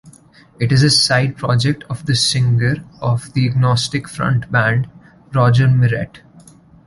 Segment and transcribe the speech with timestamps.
[0.59, 4.89] It is a side project of the singer of the Agnostic Front band,
[5.31, 6.21] Roger Miret.